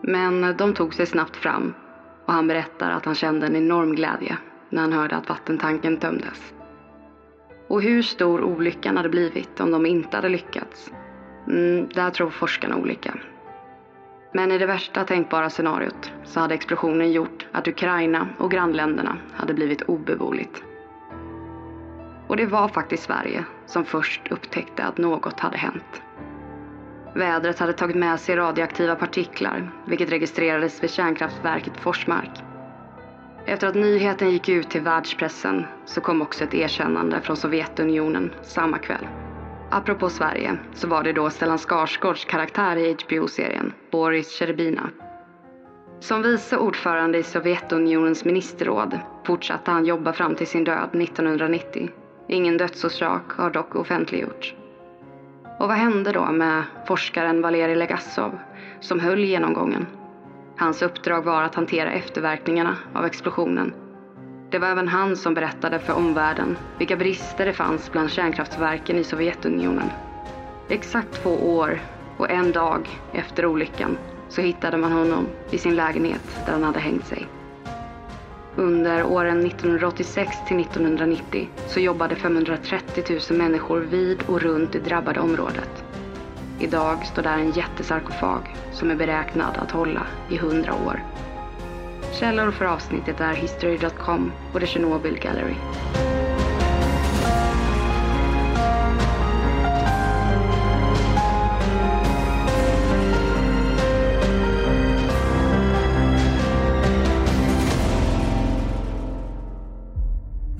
Men 0.00 0.56
de 0.56 0.74
tog 0.74 0.94
sig 0.94 1.06
snabbt 1.06 1.36
fram 1.36 1.74
och 2.26 2.32
han 2.32 2.46
berättar 2.46 2.90
att 2.90 3.04
han 3.04 3.14
kände 3.14 3.46
en 3.46 3.56
enorm 3.56 3.94
glädje 3.94 4.38
när 4.68 4.82
han 4.82 4.92
hörde 4.92 5.16
att 5.16 5.28
vattentanken 5.28 5.96
tömdes. 5.96 6.54
Och 7.68 7.82
hur 7.82 8.02
stor 8.02 8.42
olyckan 8.42 8.96
hade 8.96 9.08
blivit 9.08 9.60
om 9.60 9.70
de 9.70 9.86
inte 9.86 10.16
hade 10.16 10.28
lyckats, 10.28 10.92
mm, 11.48 11.88
där 11.88 12.10
tror 12.10 12.30
forskarna 12.30 12.76
olika. 12.76 13.14
Men 14.32 14.52
i 14.52 14.58
det 14.58 14.66
värsta 14.66 15.04
tänkbara 15.04 15.50
scenariot 15.50 16.12
så 16.24 16.40
hade 16.40 16.54
explosionen 16.54 17.12
gjort 17.12 17.46
att 17.52 17.68
Ukraina 17.68 18.28
och 18.38 18.50
grannländerna 18.50 19.16
hade 19.32 19.54
blivit 19.54 19.82
obeboeligt. 19.82 20.64
Och 22.28 22.36
det 22.36 22.46
var 22.46 22.68
faktiskt 22.68 23.02
Sverige 23.02 23.44
som 23.66 23.84
först 23.84 24.32
upptäckte 24.32 24.84
att 24.84 24.98
något 24.98 25.40
hade 25.40 25.56
hänt. 25.56 26.02
Vädret 27.14 27.58
hade 27.58 27.72
tagit 27.72 27.96
med 27.96 28.20
sig 28.20 28.36
radioaktiva 28.36 28.94
partiklar, 28.94 29.70
vilket 29.86 30.12
registrerades 30.12 30.82
vid 30.82 30.90
kärnkraftverket 30.90 31.76
Forsmark. 31.76 32.30
Efter 33.46 33.66
att 33.66 33.74
nyheten 33.74 34.30
gick 34.30 34.48
ut 34.48 34.70
till 34.70 34.80
världspressen 34.80 35.66
så 35.84 36.00
kom 36.00 36.22
också 36.22 36.44
ett 36.44 36.54
erkännande 36.54 37.20
från 37.20 37.36
Sovjetunionen 37.36 38.34
samma 38.42 38.78
kväll. 38.78 39.08
Apropå 39.70 40.08
Sverige 40.08 40.58
så 40.74 40.88
var 40.88 41.02
det 41.02 41.12
då 41.12 41.30
Stellan 41.30 41.58
Skarsgårds 41.58 42.24
karaktär 42.24 42.76
i 42.76 42.96
HBO-serien, 43.04 43.72
Boris 43.90 44.38
Sherbina. 44.38 44.90
Som 46.00 46.22
vice 46.22 46.56
ordförande 46.56 47.18
i 47.18 47.22
Sovjetunionens 47.22 48.24
ministerråd 48.24 48.98
fortsatte 49.24 49.70
han 49.70 49.86
jobba 49.86 50.12
fram 50.12 50.34
till 50.34 50.46
sin 50.46 50.64
död 50.64 50.88
1990. 50.92 51.90
Ingen 52.28 52.56
dödsorsak 52.56 53.32
har 53.32 53.50
dock 53.50 53.74
offentliggjorts. 53.74 54.54
Och 55.60 55.68
vad 55.68 55.76
hände 55.76 56.12
då 56.12 56.32
med 56.32 56.64
forskaren 56.86 57.42
Valerij 57.42 57.76
Legasov 57.76 58.38
som 58.80 59.00
höll 59.00 59.24
genomgången? 59.24 59.86
Hans 60.58 60.82
uppdrag 60.82 61.22
var 61.22 61.42
att 61.42 61.54
hantera 61.54 61.92
efterverkningarna 61.92 62.76
av 62.94 63.04
explosionen. 63.04 63.74
Det 64.50 64.58
var 64.58 64.68
även 64.68 64.88
han 64.88 65.16
som 65.16 65.34
berättade 65.34 65.78
för 65.78 65.92
omvärlden 65.92 66.56
vilka 66.78 66.96
brister 66.96 67.46
det 67.46 67.52
fanns 67.52 67.92
bland 67.92 68.10
kärnkraftverken 68.10 68.96
i 68.96 69.04
Sovjetunionen. 69.04 69.92
Exakt 70.68 71.12
två 71.22 71.56
år 71.56 71.80
och 72.16 72.30
en 72.30 72.52
dag 72.52 72.88
efter 73.12 73.46
olyckan 73.46 73.98
så 74.28 74.40
hittade 74.40 74.76
man 74.76 74.92
honom 74.92 75.28
i 75.50 75.58
sin 75.58 75.76
lägenhet 75.76 76.40
där 76.46 76.52
han 76.52 76.64
hade 76.64 76.80
hängt 76.80 77.06
sig. 77.06 77.39
Under 78.60 79.04
åren 79.04 79.46
1986 79.46 80.36
till 80.48 80.60
1990 80.60 81.48
så 81.66 81.80
jobbade 81.80 82.16
530 82.16 83.20
000 83.30 83.38
människor 83.38 83.80
vid 83.80 84.22
och 84.28 84.42
runt 84.42 84.72
det 84.72 84.78
drabbade 84.78 85.20
området. 85.20 85.84
Idag 86.58 87.06
står 87.06 87.22
där 87.22 87.38
en 87.38 87.50
jättesarkofag 87.50 88.56
som 88.72 88.90
är 88.90 88.96
beräknad 88.96 89.56
att 89.56 89.70
hålla 89.70 90.06
i 90.30 90.36
100 90.36 90.74
år. 90.86 91.02
Källor 92.12 92.50
för 92.50 92.64
avsnittet 92.64 93.20
är 93.20 93.34
history.com 93.34 94.32
och 94.54 94.60
The 94.60 94.66
Chernobyl 94.66 95.18
Gallery. 95.22 95.56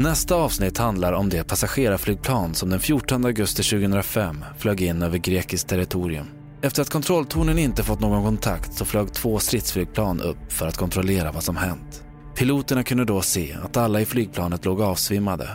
Nästa 0.02 0.34
avsnitt 0.34 0.78
handlar 0.78 1.12
om 1.12 1.28
det 1.28 1.44
passagerarflygplan 1.44 2.54
som 2.54 2.70
den 2.70 2.80
14 2.80 3.24
augusti 3.24 3.62
2005 3.62 4.44
flög 4.58 4.80
in 4.80 5.02
över 5.02 5.18
grekiskt 5.18 5.68
territorium. 5.68 6.26
Efter 6.62 6.82
att 6.82 6.90
kontrolltornen 6.90 7.58
inte 7.58 7.82
fått 7.82 8.00
någon 8.00 8.24
kontakt 8.24 8.74
så 8.74 8.84
flög 8.84 9.12
två 9.12 9.38
stridsflygplan 9.38 10.20
upp 10.20 10.52
för 10.52 10.66
att 10.66 10.76
kontrollera 10.76 11.32
vad 11.32 11.44
som 11.44 11.56
hänt. 11.56 12.04
Piloterna 12.36 12.82
kunde 12.82 13.04
då 13.04 13.22
se 13.22 13.56
att 13.64 13.76
alla 13.76 14.00
i 14.00 14.04
flygplanet 14.04 14.64
låg 14.64 14.82
avsvimmade. 14.82 15.48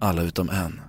Alla 0.00 0.22
utom 0.22 0.50
en. 0.50 0.80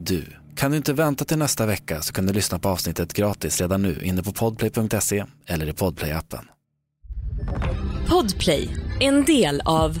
Du. 0.00 0.24
Kan 0.56 0.70
du 0.70 0.76
inte 0.76 0.92
vänta 0.92 1.24
till 1.24 1.38
nästa 1.38 1.66
vecka 1.66 2.00
så 2.00 2.12
kan 2.12 2.26
du 2.26 2.32
lyssna 2.32 2.58
på 2.58 2.68
avsnittet 2.68 3.12
gratis 3.12 3.60
redan 3.60 3.82
nu 3.82 4.02
inne 4.02 4.22
på 4.22 4.32
podplay.se 4.32 5.24
eller 5.46 5.68
i 5.68 5.72
podplay-appen. 5.72 6.44
Podplay, 8.08 8.68
en 9.00 9.24
del 9.24 9.62
av 9.64 10.00